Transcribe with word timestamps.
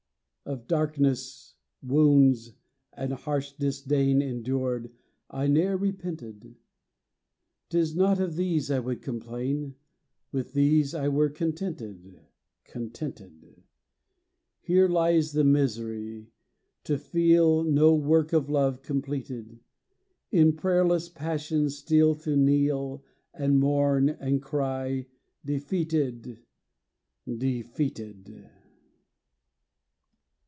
Of 0.43 0.67
darkness, 0.67 1.55
wounds, 1.81 2.55
and 2.91 3.13
harsh 3.13 3.53
disdain 3.53 4.21
Endured, 4.21 4.91
I 5.29 5.47
ne'er 5.47 5.77
repented. 5.77 6.55
'T 7.69 7.77
is 7.79 7.95
not 7.95 8.19
of 8.19 8.35
these 8.35 8.69
I 8.69 8.79
would 8.79 9.01
complain: 9.01 9.75
With 10.33 10.51
these 10.51 10.93
I 10.93 11.07
were 11.07 11.29
contented, 11.29 12.19
Contented. 12.65 13.63
Here 14.59 14.89
lies 14.89 15.31
the 15.31 15.45
misery, 15.45 16.27
to 16.83 16.97
feel 16.97 17.63
No 17.63 17.93
work 17.95 18.33
of 18.33 18.49
love 18.49 18.81
completed; 18.81 19.59
In 20.31 20.53
prayerless 20.57 21.07
passion 21.07 21.69
still 21.69 22.13
to 22.15 22.35
kneel, 22.35 23.05
And 23.33 23.57
mourn, 23.59 24.09
and 24.09 24.41
cry: 24.41 25.05
"Defeated 25.45 26.39
Defeated!" 27.25 28.47